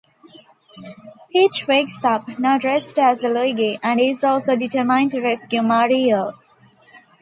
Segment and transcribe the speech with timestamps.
[1.31, 6.33] Peach wakes up, now dressed as Luigi, and is also determined to rescue Mario.